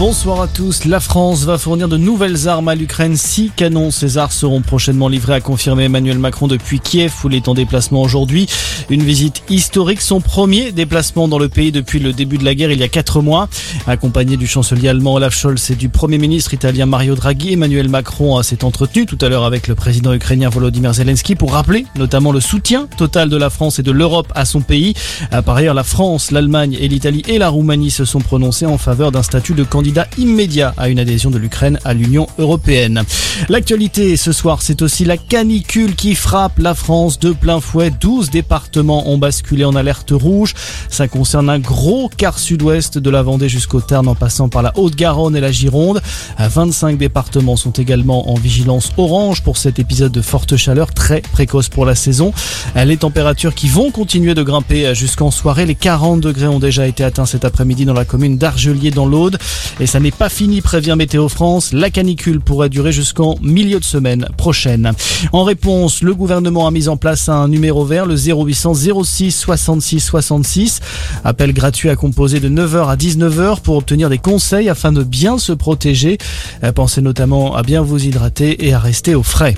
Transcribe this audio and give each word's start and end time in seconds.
Bonsoir 0.00 0.40
à 0.40 0.48
tous. 0.48 0.86
La 0.86 0.98
France 0.98 1.44
va 1.44 1.58
fournir 1.58 1.86
de 1.86 1.98
nouvelles 1.98 2.48
armes 2.48 2.68
à 2.68 2.74
l'Ukraine. 2.74 3.18
Six 3.18 3.52
canons 3.54 3.90
César 3.90 4.32
seront 4.32 4.62
prochainement 4.62 5.08
livrés, 5.08 5.34
a 5.34 5.40
confirmé 5.42 5.84
Emmanuel 5.84 6.18
Macron 6.18 6.48
depuis 6.48 6.80
Kiev 6.80 7.12
où 7.22 7.28
il 7.28 7.34
est 7.34 7.48
en 7.48 7.54
déplacement 7.54 8.00
aujourd'hui. 8.00 8.46
Une 8.88 9.02
visite 9.02 9.42
historique, 9.50 10.00
son 10.00 10.22
premier 10.22 10.72
déplacement 10.72 11.28
dans 11.28 11.38
le 11.38 11.50
pays 11.50 11.70
depuis 11.70 11.98
le 11.98 12.14
début 12.14 12.38
de 12.38 12.46
la 12.46 12.54
guerre 12.54 12.72
il 12.72 12.80
y 12.80 12.82
a 12.82 12.88
quatre 12.88 13.20
mois. 13.20 13.50
Accompagné 13.86 14.38
du 14.38 14.46
chancelier 14.46 14.88
allemand 14.88 15.16
Olaf 15.16 15.36
Scholz 15.36 15.70
et 15.70 15.74
du 15.74 15.90
premier 15.90 16.16
ministre 16.16 16.54
italien 16.54 16.86
Mario 16.86 17.14
Draghi, 17.14 17.52
Emmanuel 17.52 17.90
Macron 17.90 18.42
s'est 18.42 18.64
entretenu 18.64 19.04
tout 19.04 19.18
à 19.20 19.28
l'heure 19.28 19.44
avec 19.44 19.68
le 19.68 19.74
président 19.74 20.14
ukrainien 20.14 20.48
Volodymyr 20.48 20.94
Zelensky 20.94 21.34
pour 21.34 21.52
rappeler 21.52 21.84
notamment 21.96 22.32
le 22.32 22.40
soutien 22.40 22.88
total 22.96 23.28
de 23.28 23.36
la 23.36 23.50
France 23.50 23.78
et 23.78 23.82
de 23.82 23.92
l'Europe 23.92 24.32
à 24.34 24.46
son 24.46 24.62
pays. 24.62 24.94
Par 25.44 25.56
ailleurs, 25.56 25.74
la 25.74 25.84
France, 25.84 26.30
l'Allemagne 26.30 26.78
et 26.80 26.88
l'Italie 26.88 27.22
et 27.28 27.36
la 27.36 27.50
Roumanie 27.50 27.90
se 27.90 28.06
sont 28.06 28.20
prononcés 28.20 28.64
en 28.64 28.78
faveur 28.78 29.12
d'un 29.12 29.22
statut 29.22 29.52
de 29.52 29.62
candidat 29.90 30.72
à 30.76 30.88
une 30.88 30.98
adhésion 30.98 31.30
de 31.30 31.38
l'Ukraine 31.38 31.78
à 31.84 31.94
l'Union 31.94 32.28
européenne. 32.38 33.02
L'actualité 33.48 34.16
ce 34.16 34.32
soir, 34.32 34.62
c'est 34.62 34.82
aussi 34.82 35.04
la 35.04 35.16
canicule 35.16 35.94
qui 35.94 36.14
frappe 36.14 36.58
la 36.58 36.74
France 36.74 37.18
de 37.18 37.32
plein 37.32 37.60
fouet. 37.60 37.90
12 37.90 38.30
départements 38.30 39.08
ont 39.08 39.18
basculé 39.18 39.64
en 39.64 39.74
alerte 39.74 40.10
rouge. 40.12 40.54
Ça 40.88 41.08
concerne 41.08 41.48
un 41.48 41.58
gros 41.58 42.08
quart 42.08 42.38
sud-ouest 42.38 42.98
de 42.98 43.10
la 43.10 43.22
Vendée 43.22 43.48
jusqu'au 43.48 43.80
Tarn 43.80 44.06
en 44.06 44.14
passant 44.14 44.48
par 44.48 44.62
la 44.62 44.76
Haute-Garonne 44.76 45.36
et 45.36 45.40
la 45.40 45.52
Gironde. 45.52 46.00
25 46.38 46.98
départements 46.98 47.56
sont 47.56 47.72
également 47.72 48.30
en 48.30 48.34
vigilance 48.34 48.92
orange 48.96 49.42
pour 49.42 49.56
cet 49.56 49.78
épisode 49.78 50.12
de 50.12 50.22
forte 50.22 50.56
chaleur 50.56 50.92
très 50.92 51.20
précoce 51.20 51.68
pour 51.68 51.84
la 51.84 51.94
saison. 51.94 52.32
Les 52.76 52.96
températures 52.96 53.54
qui 53.54 53.68
vont 53.68 53.90
continuer 53.90 54.34
de 54.34 54.42
grimper 54.42 54.94
jusqu'en 54.94 55.30
soirée. 55.30 55.66
Les 55.66 55.74
40 55.74 56.20
degrés 56.20 56.48
ont 56.48 56.60
déjà 56.60 56.86
été 56.86 57.02
atteints 57.02 57.26
cet 57.26 57.44
après-midi 57.44 57.84
dans 57.84 57.94
la 57.94 58.04
commune 58.04 58.38
d'Argelier 58.38 58.90
dans 58.90 59.06
l'Aude. 59.06 59.38
Et 59.80 59.86
ça 59.86 59.98
n'est 59.98 60.10
pas 60.10 60.28
fini, 60.28 60.60
prévient 60.60 60.94
Météo 60.96 61.28
France. 61.28 61.72
La 61.72 61.88
canicule 61.88 62.40
pourrait 62.40 62.68
durer 62.68 62.92
jusqu'en 62.92 63.36
milieu 63.40 63.80
de 63.80 63.84
semaine 63.84 64.28
prochaine. 64.36 64.92
En 65.32 65.42
réponse, 65.42 66.02
le 66.02 66.14
gouvernement 66.14 66.66
a 66.66 66.70
mis 66.70 66.88
en 66.88 66.98
place 66.98 67.30
un 67.30 67.48
numéro 67.48 67.86
vert, 67.86 68.04
le 68.04 68.14
0800 68.14 69.02
06 69.02 69.30
66 69.32 70.00
66. 70.00 70.80
Appel 71.24 71.54
gratuit 71.54 71.88
à 71.88 71.96
composer 71.96 72.40
de 72.40 72.50
9h 72.50 72.90
à 72.90 72.96
19h 72.96 73.60
pour 73.62 73.76
obtenir 73.76 74.10
des 74.10 74.18
conseils 74.18 74.68
afin 74.68 74.92
de 74.92 75.02
bien 75.02 75.38
se 75.38 75.52
protéger. 75.52 76.18
Pensez 76.74 77.00
notamment 77.00 77.56
à 77.56 77.62
bien 77.62 77.80
vous 77.80 78.04
hydrater 78.04 78.66
et 78.66 78.74
à 78.74 78.78
rester 78.78 79.14
au 79.14 79.22
frais. 79.22 79.56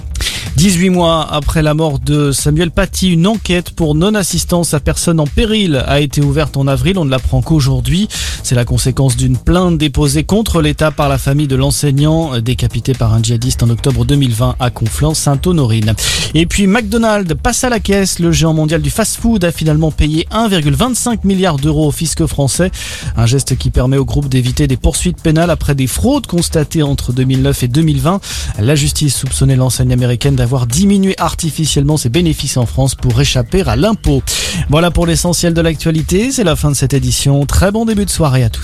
18 0.57 0.91
mois 0.91 1.27
après 1.33 1.63
la 1.63 1.73
mort 1.73 1.99
de 1.99 2.31
Samuel 2.31 2.71
Paty, 2.71 3.13
une 3.13 3.27
enquête 3.27 3.71
pour 3.71 3.95
non-assistance 3.95 4.75
à 4.75 4.81
personne 4.81 5.19
en 5.19 5.27
péril 5.27 5.83
a 5.87 6.01
été 6.01 6.21
ouverte 6.21 6.57
en 6.57 6.67
avril. 6.67 6.99
On 6.99 7.05
ne 7.05 7.11
l'apprend 7.11 7.41
qu'aujourd'hui. 7.41 8.07
C'est 8.43 8.55
la 8.55 8.65
conséquence 8.65 9.17
d'une 9.17 9.39
plainte 9.39 9.79
déposée 9.79 10.25
contre 10.25 10.61
l'État 10.61 10.91
par 10.91 11.09
la 11.09 11.17
famille 11.17 11.49
de 11.49 11.57
l'enseignant 11.57 12.39
décapité 12.41 12.93
par 12.93 13.15
un 13.15 13.23
djihadiste 13.23 13.63
en 13.63 13.71
octobre 13.71 14.05
2020 14.05 14.57
à 14.61 14.71
Conflans-Sainte-Honorine. 14.71 15.95
Et 16.35 16.47
puis 16.47 16.67
McDonald's 16.67 17.35
passe 17.43 17.65
à 17.65 17.71
la 17.71 17.81
caisse. 17.81 18.19
Le 18.19 18.31
géant 18.31 18.53
mondial 18.53 18.83
du 18.83 18.91
fast-food 18.91 19.45
a 19.45 19.53
finalement 19.53 19.91
payé 19.91 20.27
1,25 20.33 21.21
milliard 21.25 21.57
d'euros 21.57 21.89
au 21.89 21.93
fisc 21.93 22.27
français. 22.27 22.71
Un 23.17 23.27
geste 23.27 23.57
qui 23.57 23.71
permet 23.71 23.97
au 23.97 24.05
groupe 24.05 24.29
d'éviter 24.29 24.67
des 24.67 24.77
poursuites 24.77 25.23
pénales 25.23 25.51
après 25.51 25.75
des 25.75 25.87
fraudes 25.87 26.27
constatées 26.27 26.83
entre 26.83 27.13
2009 27.13 27.63
et 27.63 27.69
2020. 27.69 28.21
La 28.59 28.75
justice 28.75 29.17
soupçonnait 29.17 29.57
l'enseigne 29.57 29.93
américaine 29.93 30.37
d'avoir 30.43 30.67
diminué 30.67 31.15
artificiellement 31.19 31.97
ses 31.97 32.09
bénéfices 32.09 32.57
en 32.57 32.67
France 32.67 32.97
pour 32.97 33.21
échapper 33.21 33.63
à 33.63 33.77
l'impôt. 33.77 34.25
Voilà 34.71 34.91
pour 34.91 35.07
l'essentiel 35.07 35.55
de 35.55 35.61
l'actualité. 35.61 36.33
C'est 36.33 36.43
la 36.43 36.57
fin 36.57 36.69
de 36.73 36.75
cette 36.75 36.95
édition. 36.95 37.47
Très 37.47 37.71
bon 37.71 37.85
début 37.85 38.05
de 38.05 38.11
soirée 38.11 38.43
à 38.43 38.51
tous. 38.51 38.61